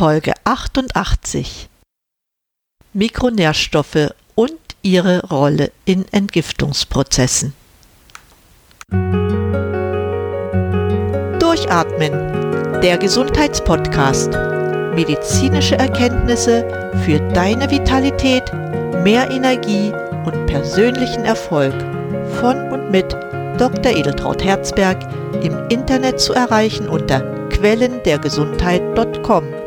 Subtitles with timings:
[0.00, 1.68] Folge 88
[2.94, 7.52] Mikronährstoffe und ihre Rolle in Entgiftungsprozessen.
[11.38, 12.12] Durchatmen,
[12.80, 14.30] der Gesundheitspodcast.
[14.94, 16.66] Medizinische Erkenntnisse
[17.04, 18.50] für deine Vitalität,
[19.04, 19.92] mehr Energie
[20.24, 21.74] und persönlichen Erfolg
[22.40, 23.12] von und mit
[23.58, 23.94] Dr.
[23.94, 24.96] Edeltraut Herzberg
[25.42, 27.20] im Internet zu erreichen unter
[27.50, 29.59] quellendergesundheit.com.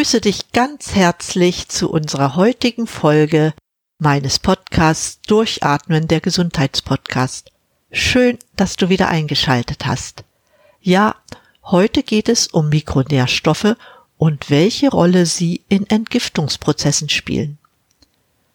[0.00, 3.52] begrüße dich ganz herzlich zu unserer heutigen Folge
[3.98, 7.52] meines Podcasts Durchatmen der Gesundheitspodcast.
[7.92, 10.24] Schön, dass du wieder eingeschaltet hast.
[10.80, 11.16] Ja,
[11.64, 13.76] heute geht es um Mikronährstoffe
[14.16, 17.58] und welche Rolle sie in Entgiftungsprozessen spielen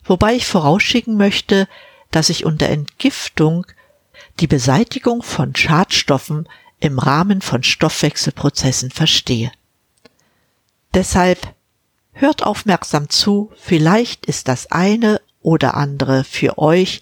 [0.03, 1.67] wobei ich vorausschicken möchte,
[2.09, 3.67] dass ich unter Entgiftung
[4.39, 6.49] die Beseitigung von Schadstoffen
[6.79, 9.51] im Rahmen von Stoffwechselprozessen verstehe.
[10.95, 11.53] Deshalb
[12.13, 17.01] hört aufmerksam zu, vielleicht ist das eine oder andere für euch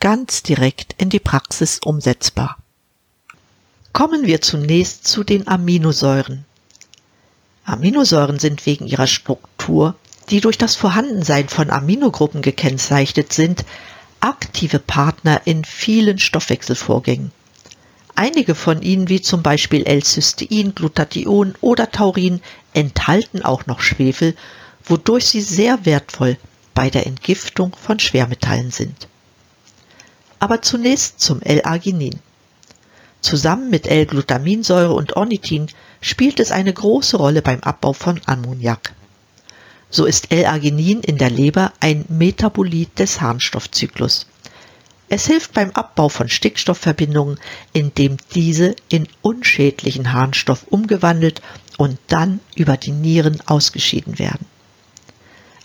[0.00, 2.56] ganz direkt in die Praxis umsetzbar.
[3.92, 6.44] Kommen wir zunächst zu den Aminosäuren.
[7.64, 9.94] Aminosäuren sind wegen ihrer Struktur
[10.30, 13.64] die durch das Vorhandensein von Aminogruppen gekennzeichnet sind,
[14.20, 17.32] aktive Partner in vielen Stoffwechselvorgängen.
[18.20, 22.42] Einige von ihnen, wie zum Beispiel L-Cystein, Glutathion oder Taurin,
[22.74, 24.36] enthalten auch noch Schwefel,
[24.84, 26.36] wodurch sie sehr wertvoll
[26.74, 29.08] bei der Entgiftung von Schwermetallen sind.
[30.38, 32.20] Aber zunächst zum L-Arginin.
[33.22, 35.68] Zusammen mit L-Glutaminsäure und Ornithin
[36.02, 38.92] spielt es eine große Rolle beim Abbau von Ammoniak.
[39.88, 44.26] So ist L-Arginin in der Leber ein Metabolit des Harnstoffzyklus.
[45.12, 47.40] Es hilft beim Abbau von Stickstoffverbindungen,
[47.72, 51.42] indem diese in unschädlichen Harnstoff umgewandelt
[51.78, 54.46] und dann über die Nieren ausgeschieden werden.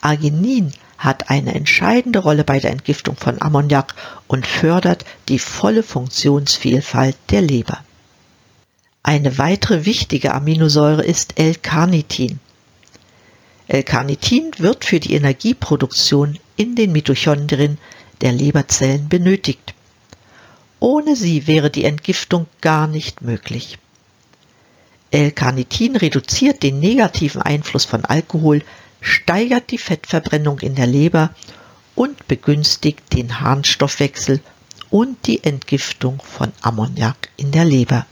[0.01, 3.93] Arginin hat eine entscheidende Rolle bei der Entgiftung von Ammoniak
[4.27, 7.83] und fördert die volle Funktionsvielfalt der Leber.
[9.03, 12.39] Eine weitere wichtige Aminosäure ist L-Carnitin.
[13.67, 17.77] L-Carnitin wird für die Energieproduktion in den Mitochondrien
[18.21, 19.73] der Leberzellen benötigt.
[20.79, 23.77] Ohne sie wäre die Entgiftung gar nicht möglich.
[25.11, 28.63] L-Carnitin reduziert den negativen Einfluss von Alkohol,
[29.01, 31.33] steigert die Fettverbrennung in der Leber
[31.95, 34.41] und begünstigt den Harnstoffwechsel
[34.89, 38.05] und die Entgiftung von Ammoniak in der Leber.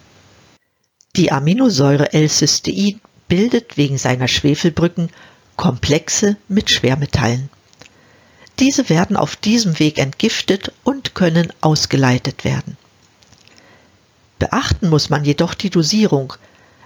[1.16, 5.10] Die Aminosäure L-Cystein bildet wegen seiner Schwefelbrücken
[5.56, 7.50] Komplexe mit Schwermetallen.
[8.60, 12.78] Diese werden auf diesem Weg entgiftet und können ausgeleitet werden.
[14.40, 16.34] Beachten muss man jedoch die Dosierung,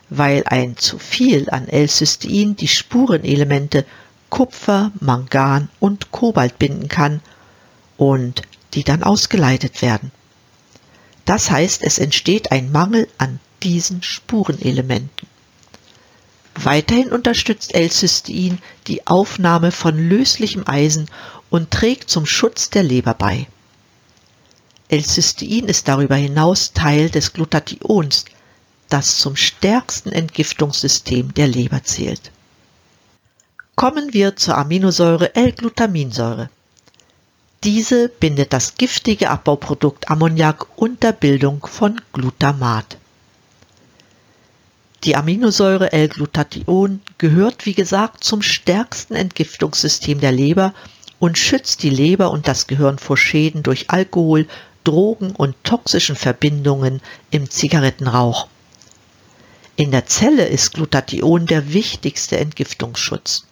[0.10, 3.86] weil ein zu viel an L-Cystein die Spurenelemente
[4.30, 7.22] Kupfer, Mangan und Kobalt binden kann
[7.98, 10.12] und die dann ausgeleitet werden.
[11.26, 15.28] Das heißt, es entsteht ein Mangel an diesen Spurenelementen.
[16.64, 18.58] Weiterhin unterstützt L-Cystein
[18.88, 21.08] die Aufnahme von löslichem Eisen
[21.52, 23.48] und trägt zum Schutz der Leber bei.
[24.90, 28.26] L-Cystein ist darüber hinaus Teil des Glutathions,
[28.90, 32.32] das zum stärksten Entgiftungssystem der Leber zählt.
[33.76, 36.50] Kommen wir zur Aminosäure L-Glutaminsäure.
[37.64, 42.98] Diese bindet das giftige Abbauprodukt Ammoniak unter Bildung von Glutamat.
[45.08, 50.74] Die Aminosäure L-Glutathion gehört wie gesagt zum stärksten Entgiftungssystem der Leber
[51.18, 54.50] und schützt die Leber und das Gehirn vor Schäden durch Alkohol,
[54.84, 57.00] Drogen und toxischen Verbindungen
[57.32, 58.50] im Zigarettenrauch.
[59.78, 63.46] In der Zelle ist Glutathion der wichtigste Entgiftungsschutz.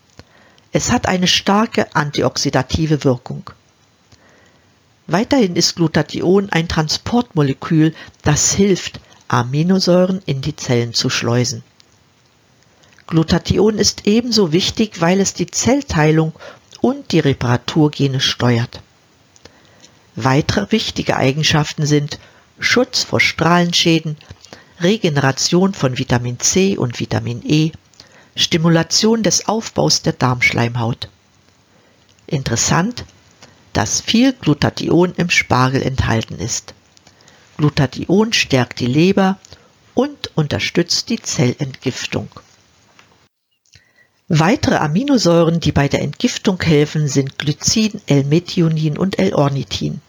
[0.74, 3.50] Es hat eine starke antioxidative Wirkung.
[5.08, 11.64] Weiterhin ist Glutathion ein Transportmolekül, das hilft, Aminosäuren in die Zellen zu schleusen.
[13.08, 16.34] Glutathion ist ebenso wichtig, weil es die Zellteilung
[16.82, 18.82] und die Reparaturgene steuert.
[20.16, 22.20] Weitere wichtige Eigenschaften sind
[22.60, 24.18] Schutz vor Strahlenschäden,
[24.80, 27.72] Regeneration von Vitamin C und Vitamin E,
[28.36, 31.10] Stimulation des Aufbaus der Darmschleimhaut.
[32.28, 33.06] Interessant,
[33.74, 36.75] dass viel Glutathion im Spargel enthalten ist.
[37.58, 39.40] Glutathion stärkt die Leber
[39.94, 42.28] und unterstützt die Zellentgiftung.
[44.28, 50.02] Weitere Aminosäuren, die bei der Entgiftung helfen, sind Glycin, L-Methionin und L-Ornithin.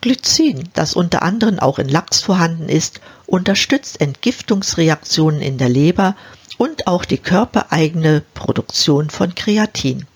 [0.00, 6.16] Glycin, das unter anderem auch in Lachs vorhanden ist, unterstützt Entgiftungsreaktionen in der Leber
[6.58, 10.06] und auch die körpereigene Produktion von Kreatin.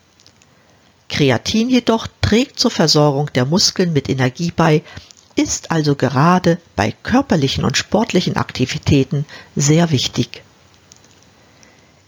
[1.08, 4.82] Kreatin jedoch trägt zur Versorgung der Muskeln mit Energie bei,
[5.34, 9.24] ist also gerade bei körperlichen und sportlichen Aktivitäten
[9.56, 10.42] sehr wichtig.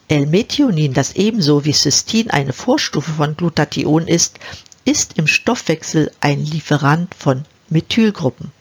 [0.09, 4.39] L-Methionin, das ebenso wie Cystin eine Vorstufe von Glutathion ist,
[4.85, 8.53] ist im Stoffwechsel ein Lieferant von Methylgruppen.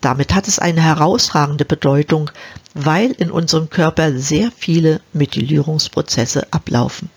[0.00, 2.30] Damit hat es eine herausragende Bedeutung,
[2.74, 7.08] weil in unserem Körper sehr viele Methylierungsprozesse ablaufen.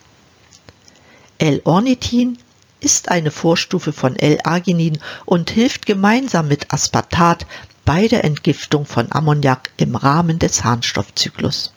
[1.40, 2.38] L-Ornithin
[2.80, 7.46] ist eine Vorstufe von L-Arginin und hilft gemeinsam mit Aspartat
[7.86, 11.74] bei der Entgiftung von Ammoniak im Rahmen des Harnstoffzyklus.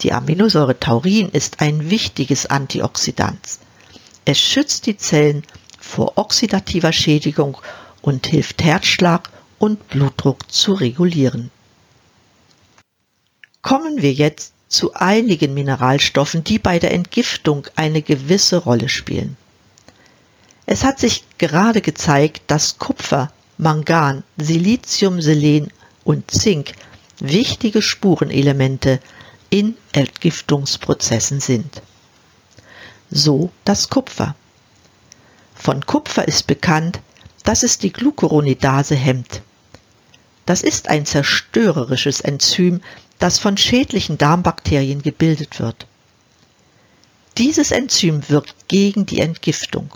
[0.00, 3.40] Die Aminosäure Taurin ist ein wichtiges Antioxidant.
[4.24, 5.42] Es schützt die Zellen
[5.78, 7.56] vor oxidativer Schädigung
[8.02, 11.50] und hilft Herzschlag und Blutdruck zu regulieren.
[13.62, 19.36] Kommen wir jetzt zu einigen Mineralstoffen, die bei der Entgiftung eine gewisse Rolle spielen.
[20.66, 25.72] Es hat sich gerade gezeigt, dass Kupfer, Mangan, Silizium, Selen
[26.02, 26.72] und Zink
[27.20, 29.00] wichtige Spurenelemente
[29.48, 31.82] in Entgiftungsprozessen sind.
[33.10, 34.34] So das Kupfer.
[35.54, 37.00] Von Kupfer ist bekannt,
[37.44, 39.40] dass es die Glucuronidase hemmt.
[40.46, 42.80] Das ist ein zerstörerisches Enzym,
[43.20, 45.86] das von schädlichen Darmbakterien gebildet wird.
[47.38, 49.90] Dieses Enzym wirkt gegen die Entgiftung.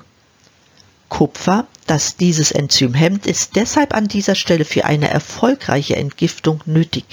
[1.10, 7.04] Kupfer, das dieses Enzym hemmt, ist deshalb an dieser Stelle für eine erfolgreiche Entgiftung nötig.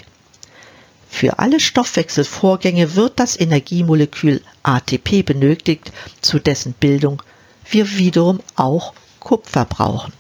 [1.10, 5.92] Für alle Stoffwechselvorgänge wird das Energiemolekül ATP benötigt,
[6.22, 7.22] zu dessen Bildung
[7.70, 10.14] wir wiederum auch Kupfer brauchen.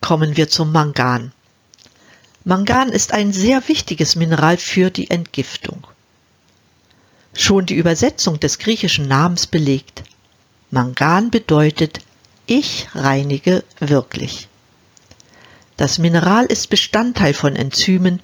[0.00, 1.32] Kommen wir zum Mangan.
[2.44, 5.86] Mangan ist ein sehr wichtiges Mineral für die Entgiftung.
[7.34, 10.02] Schon die Übersetzung des griechischen Namens belegt.
[10.70, 12.00] Mangan bedeutet
[12.46, 14.48] ich reinige wirklich.
[15.76, 18.20] Das Mineral ist Bestandteil von Enzymen,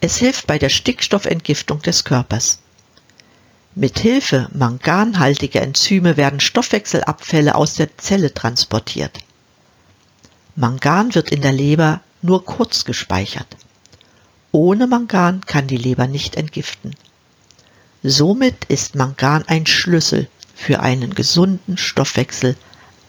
[0.00, 2.60] es hilft bei der Stickstoffentgiftung des Körpers.
[3.74, 9.18] Mit Hilfe manganhaltiger Enzyme werden Stoffwechselabfälle aus der Zelle transportiert.
[10.56, 13.56] Mangan wird in der Leber nur kurz gespeichert.
[14.52, 16.96] Ohne Mangan kann die Leber nicht entgiften.
[18.02, 22.56] Somit ist Mangan ein Schlüssel für einen gesunden Stoffwechsel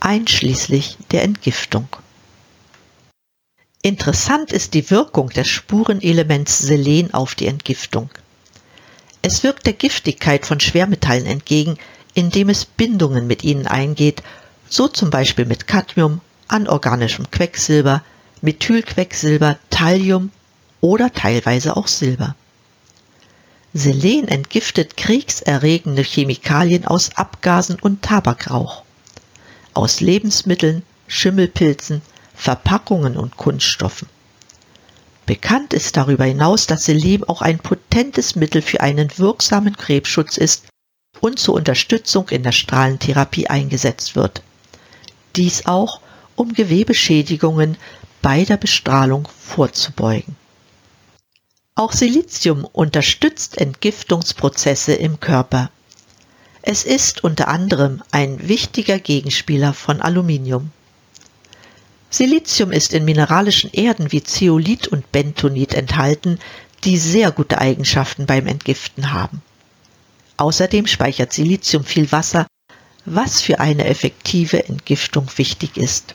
[0.02, 1.88] einschließlich der Entgiftung.
[3.84, 8.10] Interessant ist die Wirkung des Spurenelements Selen auf die Entgiftung.
[9.22, 11.78] Es wirkt der Giftigkeit von Schwermetallen entgegen,
[12.14, 14.22] indem es Bindungen mit ihnen eingeht,
[14.68, 18.04] so zum Beispiel mit Cadmium, anorganischem Quecksilber,
[18.42, 20.32] Methylquecksilber, Thallium
[20.82, 22.36] oder teilweise auch Silber.
[23.74, 28.84] Selen entgiftet kriegserregende Chemikalien aus Abgasen und Tabakrauch
[29.74, 32.02] aus Lebensmitteln, Schimmelpilzen,
[32.34, 34.08] Verpackungen und Kunststoffen.
[35.26, 40.66] Bekannt ist darüber hinaus, dass Selim auch ein potentes Mittel für einen wirksamen Krebsschutz ist
[41.20, 44.42] und zur Unterstützung in der Strahlentherapie eingesetzt wird.
[45.36, 46.02] Dies auch,
[46.36, 47.78] um Gewebeschädigungen
[48.22, 50.36] bei der Bestrahlung vorzubeugen.
[51.76, 55.72] Auch Silizium unterstützt Entgiftungsprozesse im Körper.
[56.64, 60.70] Es ist unter anderem ein wichtiger Gegenspieler von Aluminium.
[62.12, 66.40] Silizium ist in mineralischen Erden wie Zeolit und Bentonit enthalten,
[66.84, 69.42] die sehr gute Eigenschaften beim Entgiften haben.
[70.38, 72.46] Außerdem speichert Silizium viel Wasser,
[73.06, 76.14] was für eine effektive Entgiftung wichtig ist.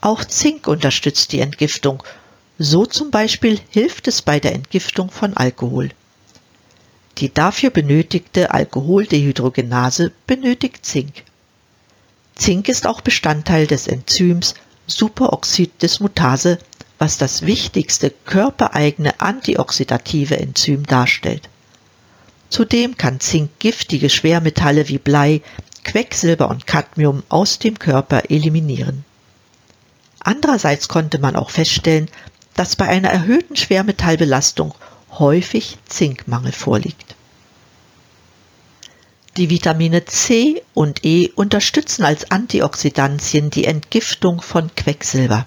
[0.00, 2.02] Auch Zink unterstützt die Entgiftung,
[2.58, 5.90] so zum Beispiel hilft es bei der Entgiftung von Alkohol.
[7.18, 11.24] Die dafür benötigte Alkoholdehydrogenase benötigt Zink.
[12.34, 14.54] Zink ist auch Bestandteil des Enzyms
[14.86, 16.58] Superoxid-Dismutase,
[16.98, 21.48] was das wichtigste körpereigene antioxidative Enzym darstellt.
[22.48, 25.42] Zudem kann Zink giftige Schwermetalle wie Blei,
[25.84, 29.04] Quecksilber und Cadmium aus dem Körper eliminieren.
[30.20, 32.08] Andererseits konnte man auch feststellen,
[32.54, 34.74] dass bei einer erhöhten Schwermetallbelastung
[35.18, 37.14] häufig Zinkmangel vorliegt.
[39.36, 45.46] Die Vitamine C und E unterstützen als Antioxidantien die Entgiftung von Quecksilber.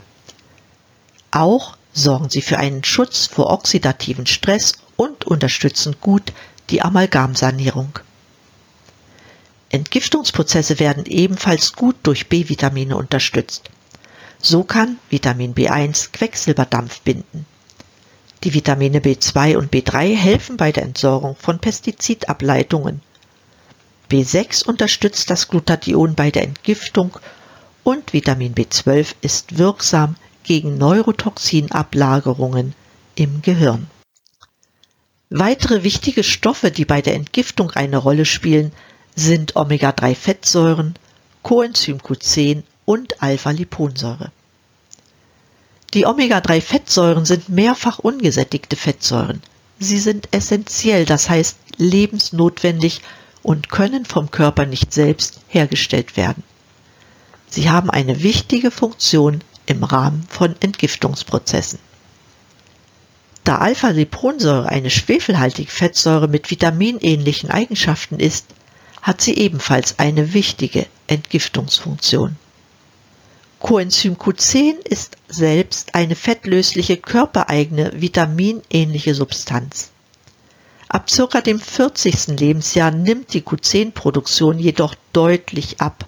[1.30, 6.34] Auch sorgen sie für einen Schutz vor oxidativen Stress und unterstützen gut
[6.72, 8.00] die Amalgamsanierung.
[9.70, 13.70] Entgiftungsprozesse werden ebenfalls gut durch B-Vitamine unterstützt.
[14.40, 17.46] So kann Vitamin B1 Quecksilberdampf binden.
[18.46, 23.02] Die Vitamine B2 und B3 helfen bei der Entsorgung von Pestizidableitungen.
[24.12, 27.18] B6 unterstützt das Glutathion bei der Entgiftung
[27.84, 32.76] und Vitamin B12 ist wirksam gegen Neurotoxinablagerungen
[33.16, 33.88] im Gehirn.
[35.32, 38.74] Weitere wichtige Stoffe, die bei der Entgiftung eine Rolle spielen,
[39.16, 40.94] sind Omega-3-Fettsäuren,
[41.42, 44.32] Coenzym Q10 und Alpha-Liponsäure.
[45.94, 49.42] Die Omega-3-Fettsäuren sind mehrfach ungesättigte Fettsäuren.
[49.80, 53.02] Sie sind essentiell, das heißt lebensnotwendig
[53.44, 56.44] und können vom Körper nicht selbst hergestellt werden.
[57.50, 61.80] Sie haben eine wichtige Funktion im Rahmen von Entgiftungsprozessen.
[63.44, 68.48] Da Alpha-Liponsäure eine schwefelhaltige Fettsäure mit vitaminähnlichen Eigenschaften ist,
[69.04, 72.38] hat sie ebenfalls eine wichtige Entgiftungsfunktion.
[73.66, 79.90] Coenzym Q10 ist selbst eine fettlösliche körpereigene vitaminähnliche Substanz.
[80.88, 82.40] Ab circa dem 40.
[82.40, 86.06] Lebensjahr nimmt die Q10-Produktion jedoch deutlich ab.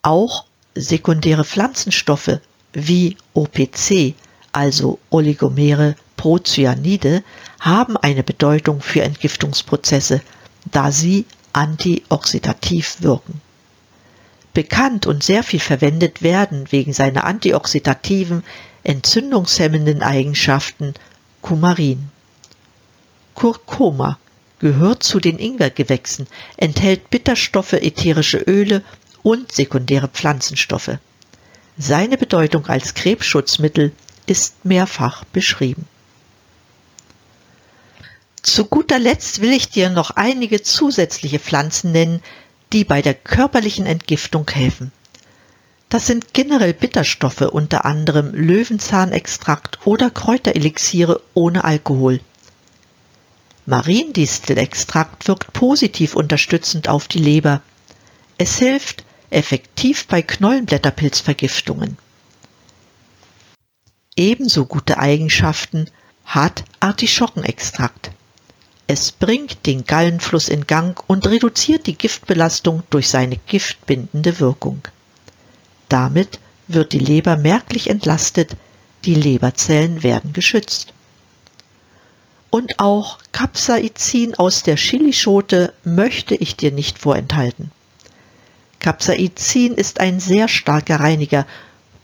[0.00, 2.40] Auch sekundäre Pflanzenstoffe
[2.72, 4.14] wie OPC,
[4.50, 7.22] also Oligomere Procyanide,
[7.60, 10.22] haben eine Bedeutung für Entgiftungsprozesse,
[10.72, 13.42] da sie antioxidativ wirken.
[14.52, 18.42] Bekannt und sehr viel verwendet werden wegen seiner antioxidativen,
[18.82, 20.94] entzündungshemmenden Eigenschaften
[21.40, 22.08] Kumarin.
[23.34, 24.18] Kurkuma
[24.58, 26.26] gehört zu den Ingwergewächsen,
[26.56, 28.82] enthält Bitterstoffe, ätherische Öle
[29.22, 30.98] und sekundäre Pflanzenstoffe.
[31.78, 33.92] Seine Bedeutung als Krebsschutzmittel
[34.26, 35.86] ist mehrfach beschrieben.
[38.42, 42.22] Zu guter Letzt will ich dir noch einige zusätzliche Pflanzen nennen,
[42.72, 44.92] die bei der körperlichen Entgiftung helfen.
[45.88, 52.20] Das sind generell Bitterstoffe, unter anderem Löwenzahnextrakt oder Kräuterelixiere ohne Alkohol.
[53.66, 57.60] Mariendistelextrakt wirkt positiv unterstützend auf die Leber.
[58.38, 61.98] Es hilft effektiv bei Knollenblätterpilzvergiftungen.
[64.16, 65.86] Ebenso gute Eigenschaften
[66.24, 68.09] hat Artischockenextrakt.
[68.92, 74.82] Es bringt den Gallenfluss in Gang und reduziert die Giftbelastung durch seine giftbindende Wirkung.
[75.88, 78.56] Damit wird die Leber merklich entlastet,
[79.04, 80.92] die Leberzellen werden geschützt.
[82.50, 87.70] Und auch Capsaicin aus der Chilischote möchte ich dir nicht vorenthalten.
[88.80, 91.46] Capsaicin ist ein sehr starker Reiniger,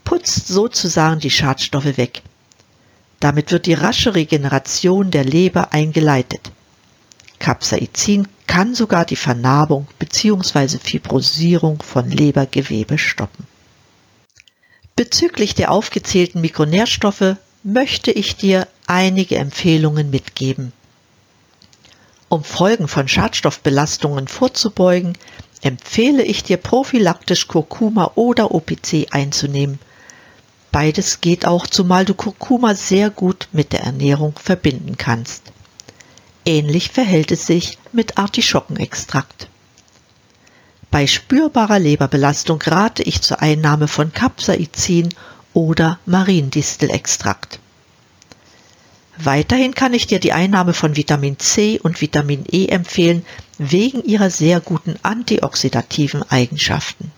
[0.05, 2.21] putzt sozusagen die Schadstoffe weg.
[3.19, 6.53] Damit wird die rasche Regeneration der Leber eingeleitet.
[7.39, 10.79] Capsaicin kann sogar die Vernarbung bzw.
[10.79, 13.45] Fibrosierung von Lebergewebe stoppen.
[14.95, 20.73] Bezüglich der aufgezählten Mikronährstoffe möchte ich dir einige Empfehlungen mitgeben.
[22.29, 25.13] Um Folgen von Schadstoffbelastungen vorzubeugen,
[25.61, 29.79] empfehle ich dir prophylaktisch Kurkuma oder OPC einzunehmen.
[30.71, 35.51] Beides geht auch, zumal du Kurkuma sehr gut mit der Ernährung verbinden kannst.
[36.47, 39.49] Ähnlich verhält es sich mit Artischockenextrakt.
[40.89, 45.09] Bei spürbarer Leberbelastung rate ich zur Einnahme von Capsaicin
[45.53, 47.59] oder Mariendistelextrakt.
[49.17, 53.25] Weiterhin kann ich dir die Einnahme von Vitamin C und Vitamin E empfehlen,
[53.57, 57.11] wegen ihrer sehr guten antioxidativen Eigenschaften.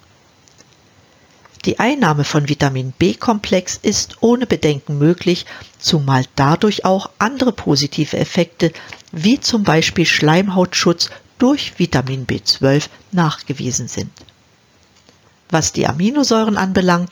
[1.66, 5.46] Die Einnahme von Vitamin B-Komplex ist ohne Bedenken möglich,
[5.78, 8.72] zumal dadurch auch andere positive Effekte
[9.12, 14.12] wie zum Beispiel Schleimhautschutz durch Vitamin B12 nachgewiesen sind.
[15.50, 17.12] Was die Aminosäuren anbelangt,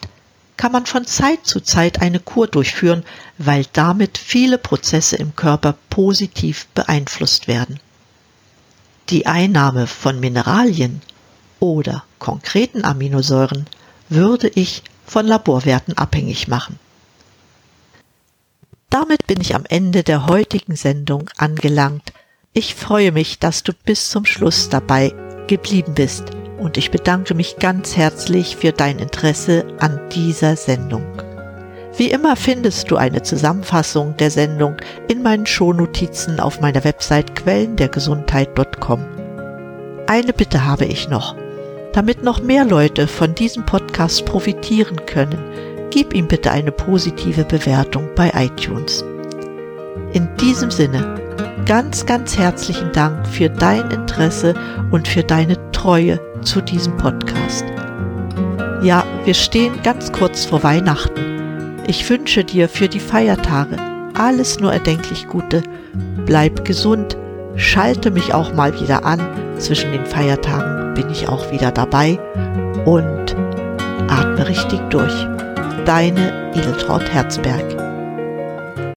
[0.58, 3.04] kann man von Zeit zu Zeit eine Kur durchführen,
[3.38, 7.80] weil damit viele Prozesse im Körper positiv beeinflusst werden.
[9.10, 11.02] Die Einnahme von Mineralien
[11.60, 13.68] oder konkreten Aminosäuren
[14.10, 16.80] würde ich von Laborwerten abhängig machen.
[18.90, 22.14] Damit bin ich am Ende der heutigen Sendung angelangt.
[22.54, 25.14] Ich freue mich, dass du bis zum Schluss dabei
[25.48, 31.06] geblieben bist und ich bedanke mich ganz herzlich für dein Interesse an dieser Sendung.
[31.98, 34.78] Wie immer findest du eine Zusammenfassung der Sendung
[35.08, 39.06] in meinen Shownotizen auf meiner Website quellendergesundheit.com.
[40.08, 41.36] Eine Bitte habe ich noch.
[41.94, 45.44] Damit noch mehr Leute von diesem Podcast profitieren können,
[45.92, 49.04] gib ihm bitte eine positive Bewertung bei iTunes.
[50.14, 51.16] In diesem Sinne,
[51.66, 54.54] ganz, ganz herzlichen Dank für dein Interesse
[54.92, 57.66] und für deine Treue zu diesem Podcast.
[58.82, 61.82] Ja, wir stehen ganz kurz vor Weihnachten.
[61.88, 63.78] Ich wünsche dir für die Feiertage
[64.18, 65.64] alles nur erdenklich Gute.
[66.26, 67.18] Bleib gesund,
[67.56, 69.20] schalte mich auch mal wieder an.
[69.58, 72.20] Zwischen den Feiertagen bin ich auch wieder dabei
[72.86, 73.36] und
[74.08, 75.28] atme richtig durch.
[75.88, 77.87] Deine Edeltraut Herzberg.